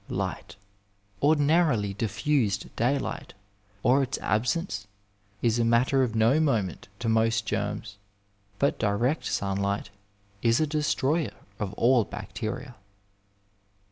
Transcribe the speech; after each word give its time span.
Light, 0.09 0.55
ordinarily 1.21 1.93
diffused 1.93 2.75
day 2.75 2.97
light, 2.97 3.35
or 3.83 4.01
its 4.01 4.17
absence, 4.17 4.87
is 5.43 5.59
a 5.59 5.63
matter 5.63 6.01
of 6.01 6.15
no 6.15 6.39
moment 6.39 6.87
to 6.97 7.07
most 7.07 7.45
germs, 7.45 7.97
but 8.57 8.79
direct 8.79 9.25
sunlight 9.27 9.91
is 10.41 10.59
a 10.59 10.65
destroyer 10.65 11.35
of 11.59 11.73
all 11.73 12.03
bacteria. 12.03 12.73